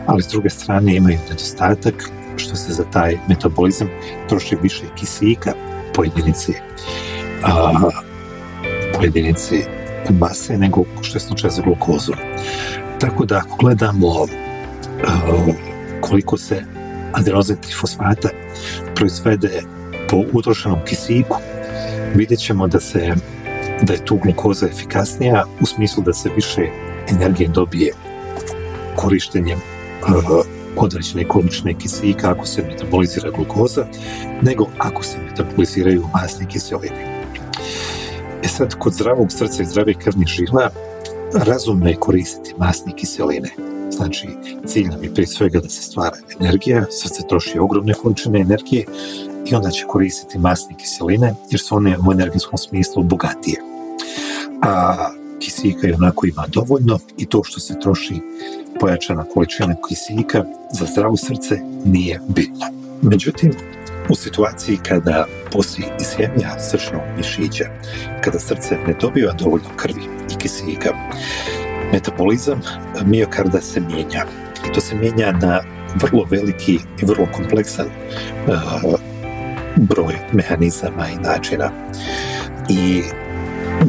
ali 0.06 0.24
s 0.24 0.28
druge 0.28 0.50
strane 0.50 0.96
imaju 0.96 1.18
nedostatak 1.30 2.10
što 2.36 2.56
se 2.56 2.74
za 2.74 2.84
taj 2.84 3.18
metabolizam 3.28 3.88
troši 4.30 4.58
više 4.62 4.84
kisika 4.96 5.54
po 5.94 6.04
jedinici, 6.04 6.54
a, 7.44 7.74
po 8.94 9.04
jedinici 9.04 9.64
mase 10.10 10.58
nego 10.58 10.84
što 11.02 11.18
je 11.18 11.22
slučaj 11.22 11.50
za 11.50 11.62
glukozu. 11.62 12.14
Tako 13.00 13.26
da 13.26 13.38
ako 13.38 13.58
gledamo 13.58 14.28
koliko 16.02 16.38
se 16.38 16.64
adenozin 17.14 17.58
trifosfata 17.62 18.30
proizvede 18.96 19.62
po 20.10 20.24
utrošenom 20.34 20.80
kisiku, 20.86 21.38
vidjet 22.16 22.40
ćemo 22.40 22.68
da 22.68 22.80
se 22.80 23.16
da 23.82 23.94
je 23.94 24.06
tu 24.06 24.20
glukoza 24.24 24.68
efikasnija 24.68 25.46
u 25.62 25.66
smislu 25.66 26.04
da 26.04 26.14
se 26.14 26.30
više 26.36 26.70
energije 27.10 27.50
dobije 27.50 27.94
korištenjem 28.96 29.58
uh, 29.58 30.46
određene 30.78 31.28
količine 31.28 31.74
kisika 31.74 32.32
ako 32.32 32.46
se 32.46 32.64
metabolizira 32.64 33.32
glukoza, 33.32 33.86
nego 34.42 34.66
ako 34.78 35.04
se 35.04 35.18
metaboliziraju 35.30 36.04
masne 36.14 36.46
kiseline. 36.48 37.24
E 38.44 38.48
sad, 38.48 38.76
kod 38.76 38.94
zdravog 38.94 39.32
srca 39.32 39.64
i 39.64 39.66
zdrave 39.66 39.94
krvnih 39.94 40.28
žila, 40.28 40.70
razumno 41.34 41.88
je 41.88 41.96
koristiti 41.96 42.54
masne 42.58 42.96
kiseline. 42.96 43.50
Znači, 43.92 44.28
cilj 44.66 44.88
nam 44.88 45.04
je 45.04 45.14
prije 45.14 45.28
svega 45.28 45.60
da 45.60 45.70
se 45.70 45.82
stvara 45.82 46.18
energija, 46.40 46.86
srce 46.90 47.28
troši 47.30 47.60
ogromne 47.60 47.94
količine 47.94 48.40
energije 48.40 48.86
i 49.46 49.56
onda 49.56 49.70
će 49.70 49.86
koristiti 49.88 50.38
masne 50.40 50.76
kiseline 50.78 51.34
jer 51.50 51.60
su 51.60 51.76
one 51.76 51.98
u 52.08 52.12
energetskom 52.12 52.58
smislu 52.58 53.04
bogatije. 53.04 53.69
A 54.62 54.96
kisika 55.40 55.88
i 55.88 55.94
onako 55.94 56.28
ima 56.28 56.46
dovoljno 56.48 57.00
i 57.18 57.26
to 57.26 57.44
što 57.44 57.60
se 57.60 57.80
troši 57.80 58.22
pojačana 58.80 59.24
količina 59.24 59.76
kisika 59.90 60.44
za 60.72 60.86
zdravo 60.86 61.18
srce 61.18 61.60
nije 61.86 62.20
bitno. 62.28 62.66
Međutim, 63.02 63.52
u 64.10 64.16
situaciji 64.16 64.78
kada 64.88 65.26
postoji 65.52 65.88
ishemija 66.02 66.60
srčnog 66.60 67.02
mišića, 67.18 67.66
kada 68.22 68.40
srce 68.40 68.78
ne 68.88 68.96
dobiva 69.02 69.34
dovoljno 69.34 69.70
krvi 69.76 70.02
i 70.32 70.38
kisika, 70.38 70.90
metabolizam 71.94 72.62
miokarda 73.06 73.62
se 73.62 73.80
mijenja. 73.80 74.26
I 74.70 74.74
to 74.74 74.82
se 74.82 74.96
mijenja 74.96 75.32
na 75.32 75.62
vrlo 75.96 76.26
veliki 76.30 76.80
i 77.02 77.06
vrlo 77.06 77.28
kompleksan 77.36 77.86
uh, 77.86 79.00
broj 79.76 80.16
mehanizama 80.34 81.08
i 81.10 81.16
načina. 81.16 81.72
I 82.70 83.02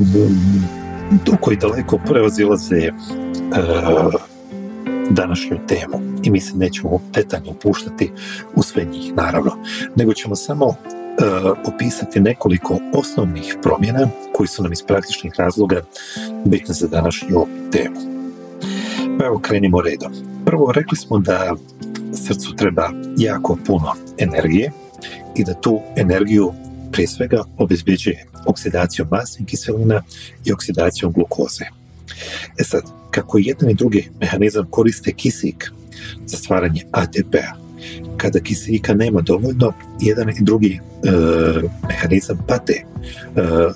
um, 0.00 1.38
koji 1.40 1.56
daleko 1.56 1.98
prevazilaze 2.06 2.90
uh, 2.90 4.14
današnju 5.10 5.58
temu 5.68 6.00
i 6.22 6.30
mi 6.30 6.40
se 6.40 6.56
nećemo 6.56 7.00
detaljno 7.12 7.50
upuštati 7.50 8.12
u 8.54 8.62
sve 8.62 8.84
njih 8.84 9.14
naravno, 9.14 9.52
nego 9.96 10.12
ćemo 10.12 10.36
samo 10.36 10.66
uh, 10.66 10.74
opisati 11.74 12.20
nekoliko 12.20 12.78
osnovnih 12.94 13.56
promjena 13.62 14.08
koji 14.32 14.46
su 14.46 14.62
nam 14.62 14.72
iz 14.72 14.82
praktičnih 14.82 15.32
razloga 15.38 15.80
bitne 16.44 16.74
za 16.74 16.88
današnju 16.88 17.46
temu. 17.72 17.96
Pa 19.18 19.24
evo 19.26 19.38
krenimo 19.38 19.80
redom. 19.80 20.12
Prvo 20.44 20.72
rekli 20.72 20.96
smo 20.96 21.18
da 21.18 21.54
srcu 22.26 22.56
treba 22.56 22.90
jako 23.16 23.58
puno 23.66 23.92
energije 24.18 24.72
i 25.36 25.44
da 25.44 25.54
tu 25.54 25.80
energiju 25.96 26.52
prije 26.92 27.08
svega 27.08 27.44
obezbjeđuje 27.58 28.29
oksidacijom 28.46 29.08
masnih 29.10 29.46
kiselina 29.48 30.02
i 30.44 30.52
oksidacijom 30.52 31.12
glukoze. 31.12 31.64
E 32.58 32.64
sad, 32.64 32.82
kako 33.10 33.38
jedan 33.38 33.70
i 33.70 33.74
drugi 33.74 34.10
mehanizam 34.20 34.66
koriste 34.70 35.12
kisik 35.12 35.72
za 36.26 36.36
stvaranje 36.36 36.82
ATP-a, 36.92 37.60
kada 38.16 38.40
kisika 38.40 38.94
nema 38.94 39.20
dovoljno, 39.20 39.72
jedan 40.00 40.30
i 40.30 40.40
drugi 40.40 40.80
e, 41.02 41.10
mehanizam 41.88 42.38
pate, 42.48 42.72
e, 42.72 42.84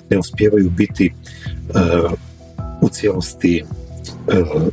ne 0.09 0.17
uspijevaju 0.17 0.69
biti 0.69 1.05
e, 1.05 1.11
u 2.81 2.89
cijelosti 2.89 3.57
e, 3.57 3.63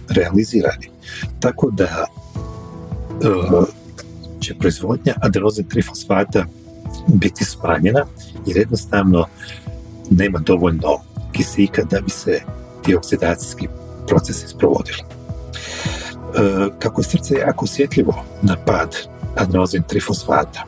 realizirani. 0.09 0.89
Tako 1.41 1.71
da 1.71 2.05
će 4.41 4.55
proizvodnja 4.55 5.15
adenozin 5.17 5.69
trifosfata 5.69 6.47
biti 7.09 7.45
smanjena 7.45 8.07
jer 8.47 8.57
jednostavno 8.57 9.27
nema 10.13 10.39
dovoljno 10.39 10.99
kisika 11.33 11.83
da 11.91 12.01
bi 12.01 12.11
se 12.11 12.41
ti 12.83 12.95
oksidacijski 12.95 13.69
procesi 14.07 14.49
sprovodili. 14.49 14.99
E, 14.99 15.05
kako 16.79 17.01
je 17.01 17.05
srce 17.05 17.35
jako 17.35 17.65
osjetljivo 17.65 18.25
na 18.43 18.57
pad 18.67 18.97
adenozin 19.37 19.83
trifosfata, 19.83 20.65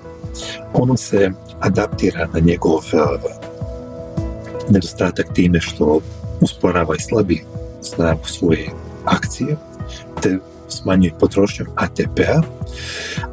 ono 0.73 0.97
se 0.97 1.31
adaptira 1.61 2.29
na 2.33 2.41
njegov 2.41 2.81
e, 2.93 2.97
nedostatak 4.69 5.27
time 5.35 5.61
što 5.61 6.01
usporava 6.41 6.97
i 6.97 7.03
slabi 7.03 7.45
snagu 7.83 8.27
svoje 8.27 8.71
akcije, 9.05 9.57
te 10.23 10.39
smanjuje 10.69 11.15
potrošnju 11.21 11.67
ATP-a, 11.75 12.43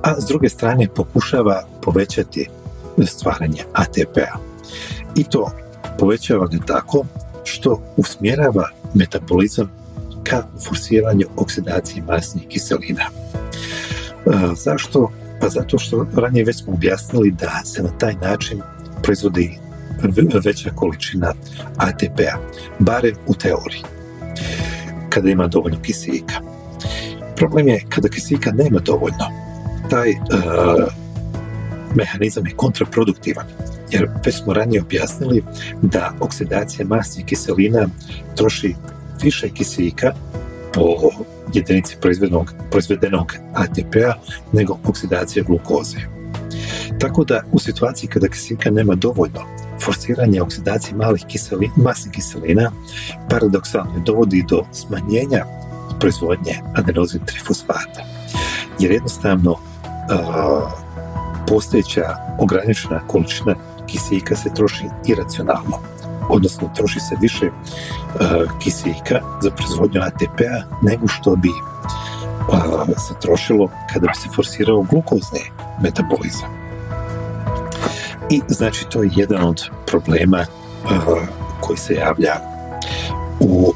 a 0.01 0.21
s 0.21 0.25
druge 0.25 0.49
strane 0.49 0.87
pokušava 0.95 1.63
povećati 1.81 2.49
stvaranje 3.05 3.63
ATP-a. 3.73 4.37
I 5.15 5.23
to 5.23 5.51
povećava 5.99 6.47
ga 6.47 6.57
tako 6.67 7.05
što 7.43 7.81
usmjerava 7.97 8.69
metabolizam 8.93 9.71
ka 10.23 10.43
forsiranju 10.67 11.27
oksidacije 11.35 12.03
masnih 12.03 12.47
kiselina. 12.47 13.03
E, 13.03 14.31
zašto? 14.55 15.11
Pa 15.41 15.49
zato 15.49 15.77
što 15.77 16.07
ranije 16.15 16.45
već 16.45 16.63
smo 16.63 16.73
objasnili 16.73 17.31
da 17.31 17.61
se 17.65 17.83
na 17.83 17.89
taj 17.97 18.13
način 18.13 18.61
proizvodi 19.03 19.57
veća 20.45 20.69
količina 20.75 21.33
ATP-a, 21.77 22.37
barem 22.79 23.15
u 23.27 23.33
teoriji, 23.33 23.83
kada 25.09 25.29
ima 25.29 25.47
dovoljno 25.47 25.81
kiselika. 25.81 26.35
Problem 27.35 27.67
je 27.67 27.85
kada 27.89 28.09
kiselika 28.09 28.51
nema 28.51 28.79
dovoljno, 28.79 29.25
taj 29.89 30.09
uh, 30.09 30.93
mehanizam 31.95 32.47
je 32.47 32.55
kontraproduktivan, 32.55 33.45
jer 33.91 34.09
već 34.25 34.35
smo 34.35 34.53
ranije 34.53 34.81
objasnili 34.81 35.43
da 35.81 36.13
oksidacija 36.19 36.85
masnih 36.85 37.25
kiselina 37.25 37.87
troši 38.35 38.75
više 39.23 39.49
kiselika 39.49 40.13
po 40.73 40.95
jedinici 41.53 41.97
proizvedenog, 42.01 42.53
proizvedenog 42.71 43.33
ATP-a 43.53 44.13
nego 44.51 44.77
oksidacija 44.85 45.43
glukoze. 45.43 45.97
Tako 46.99 47.23
da 47.23 47.43
u 47.51 47.59
situaciji 47.59 48.09
kada 48.09 48.27
kiselika 48.27 48.71
nema 48.71 48.95
dovoljno, 48.95 49.41
forsiranje 49.81 50.41
oksidacije 50.41 50.95
malih 50.95 51.25
kiselina, 51.27 51.73
masnih 51.75 52.13
kiselina 52.13 52.71
paradoksalno 53.29 53.99
dovodi 54.05 54.45
do 54.49 54.63
smanjenja 54.71 55.45
proizvodnje 55.99 56.59
adenozin 56.75 57.21
trifosfata. 57.25 58.03
Jer 58.79 58.91
jednostavno 58.91 59.55
postojeća 61.47 62.15
ograničena 62.39 63.07
količina 63.07 63.55
kisika 63.91 64.35
se 64.35 64.53
troši 64.53 64.85
iracionalno, 65.05 65.77
odnosno 66.29 66.69
troši 66.75 66.99
se 66.99 67.15
više 67.21 67.49
uh, 67.49 68.59
kisika 68.59 69.19
za 69.41 69.51
proizvodnju 69.51 70.01
ATP-a 70.01 70.63
nego 70.81 71.07
što 71.07 71.35
bi 71.35 71.49
uh, 71.49 72.87
se 73.07 73.13
trošilo 73.21 73.69
kada 73.93 74.07
bi 74.07 74.13
se 74.13 74.29
forsirao 74.35 74.81
glukozni 74.81 75.39
metabolizam. 75.81 76.49
I 78.29 78.41
znači 78.47 78.85
to 78.89 79.03
je 79.03 79.09
jedan 79.15 79.43
od 79.43 79.69
problema 79.85 80.45
uh, 80.83 80.91
koji 81.61 81.77
se 81.77 81.93
javlja 81.93 82.35
u, 83.39 83.73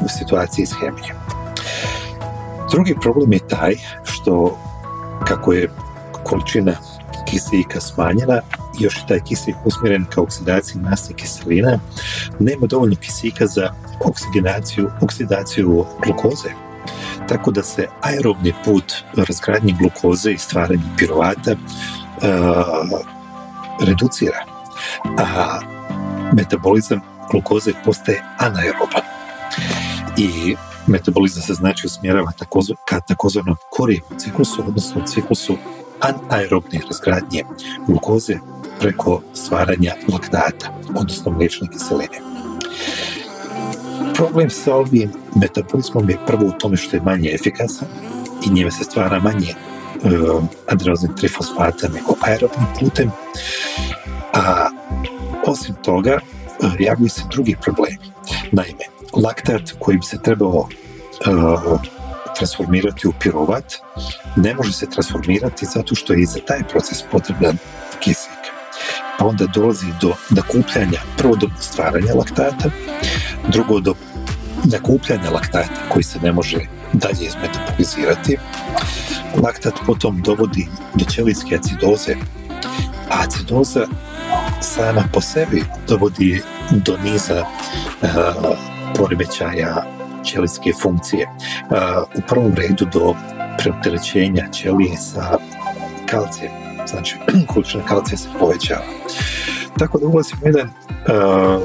u 0.00 0.08
situaciji 0.18 0.66
s 0.66 0.72
hemijom. 0.80 1.18
Drugi 2.70 2.96
problem 3.00 3.32
je 3.32 3.48
taj 3.48 3.74
što 4.04 4.58
kako 5.24 5.52
je 5.52 5.68
količina 6.24 6.72
kiselika 7.30 7.80
smanjena, 7.80 8.40
još 8.78 9.06
taj 9.08 9.20
kiselik 9.20 9.56
usmjeren 9.64 10.04
ka 10.04 10.20
oksidaciji 10.20 10.82
masnih 10.82 11.16
kiselina, 11.16 11.78
nema 12.38 12.66
dovoljno 12.66 12.96
kiselika 12.96 13.46
za 13.46 13.74
oksidaciju, 14.04 14.90
oksidaciju 15.00 15.84
glukoze. 16.04 16.48
Tako 17.28 17.50
da 17.50 17.62
se 17.62 17.86
aerobni 18.00 18.54
put 18.64 18.94
razgradnje 19.16 19.74
glukoze 19.78 20.32
i 20.32 20.38
stvaranje 20.38 20.82
pirovata 20.98 21.52
uh, 21.52 23.00
reducira. 23.86 24.44
A 25.18 25.60
metabolizam 26.32 27.00
glukoze 27.30 27.72
postaje 27.84 28.22
anaeroban. 28.38 29.02
I 30.16 30.56
metabolizam 30.86 31.42
se 31.42 31.54
znači 31.54 31.86
usmjerava 31.86 32.32
takozv, 32.38 32.72
ka 32.88 33.00
takozvanom 33.00 33.56
korijevom 33.70 34.18
ciklusu, 34.18 34.64
odnosno 34.68 35.06
ciklusu 35.06 35.56
anaerobne 36.00 36.80
razgradnje 36.88 37.44
glukoze 37.86 38.38
preko 38.80 39.22
stvaranja 39.34 39.94
laktata, 40.12 40.80
odnosno 40.94 41.32
mliječne 41.32 41.68
kiseline. 41.72 42.18
Problem 44.14 44.50
sa 44.50 44.74
ovim 44.74 45.12
metabolizmom 45.36 46.10
je 46.10 46.18
prvo 46.26 46.46
u 46.46 46.58
tome 46.58 46.76
što 46.76 46.96
je 46.96 47.02
manje 47.02 47.30
efikasan 47.30 47.88
i 48.46 48.50
njime 48.50 48.70
se 48.70 48.84
stvara 48.84 49.20
manje 49.20 49.54
uh, 49.54 50.44
adrenozin 50.68 51.14
trifosfata 51.16 51.88
nego 51.88 52.14
aerobnim 52.20 52.66
putem, 52.80 53.10
a 54.34 54.68
osim 55.46 55.74
toga 55.84 56.18
uh, 56.18 56.72
javljaju 56.78 57.08
se 57.08 57.22
drugi 57.30 57.56
problemi. 57.62 58.12
Naime, 58.52 58.84
laktat 59.12 59.62
koji 59.78 59.96
bi 59.96 60.04
se 60.04 60.22
trebao 60.22 60.58
uh, 60.58 61.80
transformirati 62.36 63.08
u 63.08 63.12
pirovat, 63.20 63.74
ne 64.36 64.54
može 64.54 64.72
se 64.72 64.86
transformirati 64.90 65.66
zato 65.66 65.94
što 65.94 66.12
je 66.12 66.22
i 66.22 66.26
za 66.26 66.40
taj 66.46 66.62
proces 66.68 67.02
potreban. 67.10 67.58
Pa 69.18 69.26
onda 69.26 69.46
dolazi 69.46 69.86
do 70.00 70.12
nakupljanja, 70.30 71.00
prvo 71.16 71.36
do 71.36 71.48
stvaranja 71.60 72.14
laktata, 72.14 72.70
drugo 73.48 73.80
do 73.80 73.94
nakupljanja 74.64 75.30
laktata 75.30 75.88
koji 75.88 76.02
se 76.02 76.18
ne 76.22 76.32
može 76.32 76.58
dalje 76.92 77.26
izmetabolizirati. 77.26 78.36
Laktat 79.42 79.74
potom 79.86 80.22
dovodi 80.22 80.68
do 80.94 81.04
ćelijske 81.04 81.56
acidoze, 81.56 82.14
a 83.10 83.22
acidoza 83.22 83.86
sama 84.60 85.04
po 85.12 85.20
sebi 85.20 85.64
dovodi 85.88 86.42
do 86.70 86.96
niza 87.04 87.44
uh, 88.02 88.08
poremećaja 88.96 89.84
ćelijske 90.24 90.72
funkcije. 90.82 91.28
Uh, 91.28 91.76
u 92.18 92.20
prvom 92.28 92.54
redu 92.54 92.86
do 92.92 93.14
preopterećenja 93.58 94.48
ćelije 94.52 94.96
sa 94.96 95.38
kalcijem, 96.06 96.67
znači 96.88 97.16
količina 97.52 97.84
kalcija 97.84 98.18
se 98.18 98.28
povećava. 98.38 98.84
Tako 99.78 99.98
da 99.98 100.06
ulazimo 100.06 100.40
jedan 100.44 100.68
uh, 100.68 101.62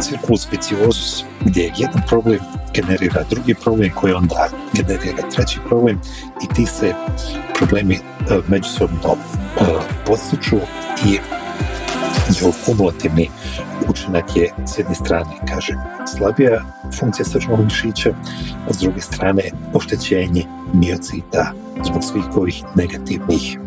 cirkulus 0.00 0.48
viciosus, 0.52 1.24
gdje 1.44 1.72
jedan 1.76 2.02
problem 2.08 2.38
generira 2.74 3.24
drugi 3.30 3.54
problem 3.54 3.90
koji 3.94 4.12
onda 4.12 4.48
generira 4.72 5.30
treći 5.34 5.58
problem 5.68 6.00
i 6.44 6.54
ti 6.54 6.66
se 6.66 6.94
problemi 7.54 7.98
međusobno 8.48 9.16
postiču 10.06 10.56
i 11.06 11.18
njihov 12.30 12.52
kumulativni 12.66 13.30
učinak 13.88 14.36
je 14.36 14.52
s 14.66 14.78
jedne 14.78 14.94
strane, 14.94 15.30
kažem, 15.48 15.76
slabija 16.16 16.62
funkcija 16.98 17.26
srčanog 17.26 17.64
mišića, 17.64 18.10
a 18.68 18.72
s 18.72 18.78
druge 18.78 19.00
strane 19.00 19.42
oštećenje 19.74 20.44
miocita 20.72 21.52
zbog 21.84 22.04
svih 22.04 22.24
ovih 22.36 22.62
negativnih 22.74 23.58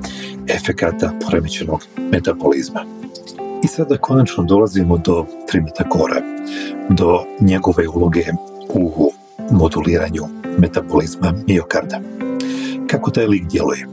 efekata 0.47 1.13
poremećenog 1.25 1.85
metabolizma. 2.11 2.85
I 3.63 3.67
sada 3.67 3.97
konačno 3.97 4.43
dolazimo 4.43 4.97
do 4.97 5.25
trimetakora, 5.47 6.21
do 6.89 7.23
njegove 7.39 7.87
uloge 7.87 8.25
u 8.73 9.11
moduliranju 9.51 10.23
metabolizma 10.57 11.33
miokarda. 11.47 11.99
Kako 12.87 13.11
taj 13.11 13.25
lik 13.25 13.43
djeluje? 13.43 13.87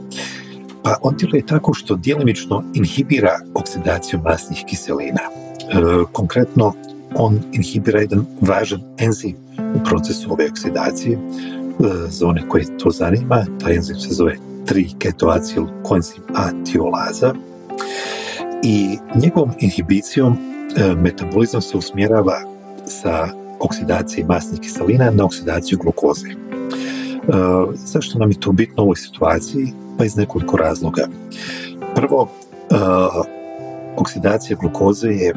Pa 0.83 0.97
on 1.01 1.15
djeluje 1.17 1.45
tako 1.45 1.73
što 1.73 1.95
djelimično 1.95 2.63
inhibira 2.73 3.39
oksidaciju 3.53 4.19
masnih 4.23 4.63
kiselina. 4.67 5.21
E, 5.21 5.75
konkretno, 6.11 6.73
on 7.15 7.39
inhibira 7.51 7.99
jedan 7.99 8.25
važan 8.41 8.81
enzim 8.97 9.35
u 9.75 9.83
procesu 9.83 10.33
ove 10.33 10.49
oksidacije. 10.49 11.13
E, 11.13 11.19
za 12.09 12.27
one 12.27 12.49
koje 12.49 12.77
to 12.77 12.89
zanima, 12.89 13.45
taj 13.63 13.75
enzim 13.75 13.95
se 13.95 14.13
zove 14.13 14.37
3-ketoacil 14.65 15.67
koenzim 15.83 16.23
A 16.35 16.49
tiolaza 16.65 17.33
i 18.63 18.97
njegovom 19.15 19.51
inhibicijom 19.59 20.33
e, 20.33 20.95
metabolizam 20.95 21.61
se 21.61 21.77
usmjerava 21.77 22.41
sa 22.85 23.27
oksidacije 23.59 24.25
masnih 24.25 24.59
kiselina 24.59 25.11
na 25.11 25.25
oksidaciju 25.25 25.79
glukoze. 25.83 26.27
E, 26.29 26.35
zašto 27.75 28.19
nam 28.19 28.31
je 28.31 28.39
to 28.39 28.51
bitno 28.51 28.83
u 28.83 28.85
ovoj 28.85 28.95
situaciji? 28.95 29.73
Pa 29.97 30.05
iz 30.05 30.15
nekoliko 30.15 30.57
razloga. 30.57 31.07
Prvo, 31.95 32.29
e, 32.71 32.75
oksidacija 33.97 34.57
glukoze 34.57 35.07
je 35.07 35.33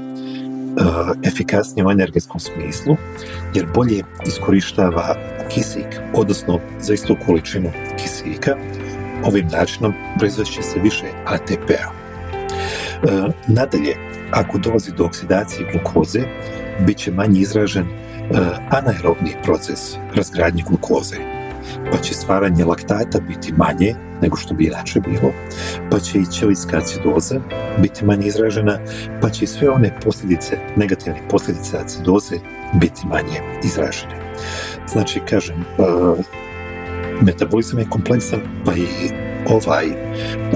efikasnija 1.22 1.86
u 1.86 1.90
energetskom 1.90 2.40
smislu, 2.40 2.96
jer 3.54 3.66
bolje 3.74 4.04
iskorištava 4.26 5.16
kisik, 5.48 6.00
odnosno 6.14 6.60
za 6.80 6.94
istu 6.94 7.16
količinu 7.26 7.70
kisika, 7.96 8.56
ovim 9.24 9.48
načinom 9.48 9.94
proizvešće 10.18 10.62
se 10.62 10.78
više 10.80 11.04
ATP-a. 11.26 12.04
E, 13.04 13.32
nadalje, 13.46 13.96
ako 14.30 14.58
dolazi 14.58 14.92
do 14.92 15.04
oksidacije 15.04 15.68
glukoze, 15.72 16.20
bit 16.86 16.96
će 16.96 17.10
manje 17.10 17.40
izražen 17.40 17.84
e, 17.84 17.88
anaerobni 18.70 19.36
proces 19.42 19.96
razgradnje 20.14 20.62
glukoze, 20.68 21.16
pa 21.92 21.98
će 21.98 22.14
stvaranje 22.14 22.64
laktata 22.64 23.20
biti 23.20 23.52
manje 23.52 23.94
nego 24.22 24.36
što 24.36 24.54
bi 24.54 24.64
inače 24.64 25.00
bilo, 25.00 25.32
pa 25.90 25.98
će 25.98 26.18
i 26.18 26.26
ćelijska 26.26 26.78
acidoza 26.78 27.40
biti 27.78 28.04
manje 28.04 28.26
izražena, 28.26 28.78
pa 29.20 29.30
će 29.30 29.44
i 29.44 29.46
sve 29.46 29.70
one 29.70 30.00
posljedice, 30.04 30.58
negativne 30.76 31.20
posljedice 31.30 31.78
acidoze 31.78 32.36
biti 32.74 33.06
manje 33.06 33.40
izražene. 33.64 34.14
Znači, 34.86 35.20
kažem, 35.30 35.60
e, 35.60 35.84
metabolizam 37.24 37.78
je 37.78 37.86
kompleksan, 37.90 38.40
pa 38.64 38.72
i 38.72 38.86
ovaj 39.48 39.86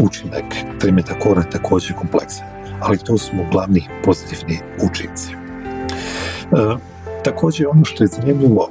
učinak 0.03 0.45
trimetakora 0.81 1.43
također 1.43 1.97
kompleksan, 1.97 2.47
ali 2.81 2.99
to 2.99 3.19
su 3.19 3.33
glavni 3.53 3.89
pozitivni 4.05 4.59
učinci. 4.91 5.33
E, 5.33 6.77
također 7.25 7.67
ono 7.67 7.85
što 7.85 8.05
je 8.05 8.09
zanimljivo 8.09 8.71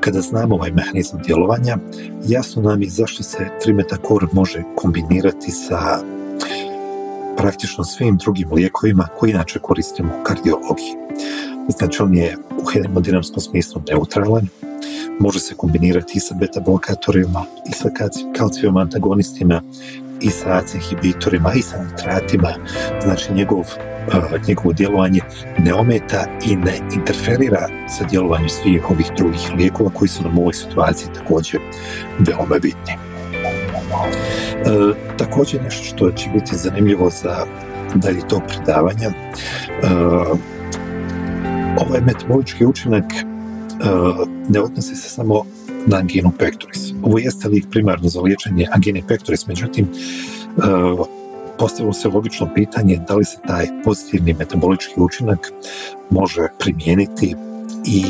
kada 0.00 0.20
znamo 0.20 0.54
ovaj 0.54 0.70
mehanizam 0.70 1.20
djelovanja, 1.26 1.78
jasno 2.26 2.62
nam 2.62 2.82
je 2.82 2.88
zašto 2.88 3.22
se 3.22 3.48
trimetakor 3.62 4.26
može 4.32 4.62
kombinirati 4.76 5.50
sa 5.50 5.98
praktično 7.36 7.84
svim 7.84 8.16
drugim 8.16 8.52
lijekovima 8.52 9.08
koji 9.18 9.30
inače 9.30 9.58
koristimo 9.58 10.12
u 10.20 10.24
kardiologiji. 10.24 10.94
Znači 11.78 12.02
on 12.02 12.14
je 12.14 12.36
u 12.62 12.64
hemodinamskom 12.64 13.40
smislu 13.40 13.82
neutralan, 13.88 14.48
može 15.20 15.40
se 15.40 15.54
kombinirati 15.54 16.12
i 16.14 16.20
sa 16.20 16.34
beta 16.34 16.60
blokatorima, 16.60 17.44
i 17.68 17.72
sa 17.72 17.88
kalcijom 18.36 18.76
antagonistima, 18.76 19.62
i 20.20 20.30
sa 20.30 20.52
AC 20.52 20.74
inhibitorima, 20.74 21.52
i 21.54 21.62
sa 21.62 21.84
nitratima. 21.84 22.48
Znači 23.02 23.32
njegov, 23.32 23.64
njegovo 24.48 24.72
djelovanje 24.72 25.20
ne 25.58 25.74
ometa 25.74 26.26
i 26.46 26.56
ne 26.56 26.78
interferira 26.94 27.68
sa 27.88 28.04
djelovanjem 28.10 28.48
svih 28.48 28.90
ovih 28.90 29.10
drugih 29.16 29.50
lijekova 29.56 29.90
koji 29.90 30.08
su 30.08 30.22
nam 30.22 30.38
u 30.38 30.40
ovoj 30.40 30.54
situaciji 30.54 31.08
također 31.14 31.60
veoma 32.18 32.58
bitni. 32.62 32.92
E, 32.92 32.96
također 35.16 35.62
nešto 35.62 35.84
što 35.84 36.10
će 36.10 36.30
biti 36.34 36.56
zanimljivo 36.56 37.10
za 37.10 37.46
dalje 37.94 38.20
tog 38.28 38.42
predavanja, 38.48 39.08
e, 39.08 39.14
ovaj 41.78 42.00
metabolički 42.00 42.66
učinak 42.66 43.04
ne 44.48 44.60
odnosi 44.60 44.96
se 44.96 45.08
samo 45.08 45.44
na 45.86 45.96
anginu 45.96 46.32
pectoris. 46.38 46.92
Ovo 47.02 47.18
jeste 47.18 47.48
lijek 47.48 47.70
primarno 47.70 48.08
za 48.08 48.20
liječenje 48.20 48.66
angine 48.72 49.02
pectoris, 49.08 49.46
međutim, 49.46 49.88
postavilo 51.58 51.92
se 51.92 52.08
logično 52.08 52.54
pitanje 52.54 53.00
da 53.08 53.14
li 53.14 53.24
se 53.24 53.36
taj 53.46 53.66
pozitivni 53.84 54.34
metabolički 54.34 54.92
učinak 54.96 55.52
može 56.10 56.48
primijeniti 56.58 57.34
i 57.86 58.04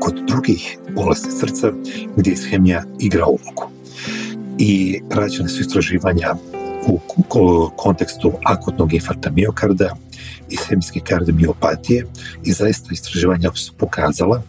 kod 0.00 0.14
drugih 0.26 0.78
bolesti 0.94 1.30
srca 1.30 1.72
gdje 2.16 2.32
ishemija 2.32 2.82
igra 3.00 3.26
ulogu. 3.26 3.70
I 4.58 5.00
rađene 5.10 5.48
su 5.48 5.60
istraživanja 5.60 6.34
u 6.88 6.98
kontekstu 7.76 8.32
akutnog 8.44 8.94
infarkta 8.94 9.30
miokarda 9.30 9.96
i 10.50 10.56
hemijske 10.68 11.00
kardiomiopatije 11.00 12.06
i 12.44 12.52
zaista 12.52 12.88
istraživanja 12.92 13.50
su 13.54 13.72
pokazala 13.72 14.42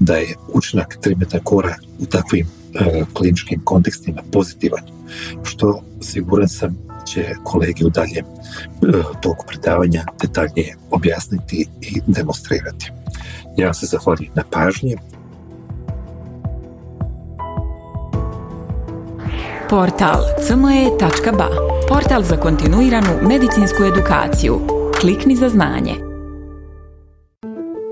da 0.00 0.16
je 0.16 0.34
učinak 0.48 0.98
trimetakora 1.00 1.74
u 1.98 2.06
takvim 2.06 2.46
e, 2.74 3.04
kliničkim 3.12 3.60
kontekstima 3.64 4.22
pozitivan, 4.32 4.82
što 5.42 5.82
siguran 6.00 6.48
sam 6.48 6.78
će 7.06 7.34
kolegi 7.44 7.84
u 7.84 7.90
daljem 7.90 8.24
e, 8.24 9.02
toku 9.22 9.46
predavanja 9.46 10.04
detaljnije 10.22 10.76
objasniti 10.90 11.68
i 11.80 12.00
demonstrirati. 12.06 12.92
Ja 13.56 13.66
vam 13.66 13.74
se 13.74 13.86
zahvaljujem 13.86 14.32
na 14.34 14.42
pažnji. 14.50 14.96
Portal 19.70 20.20
cme.ba 20.46 21.48
Portal 21.88 22.22
za 22.22 22.36
kontinuiranu 22.36 23.08
medicinsku 23.22 23.84
edukaciju. 23.84 24.60
Klikni 25.00 25.36
za 25.36 25.48
znanje. 25.48 26.07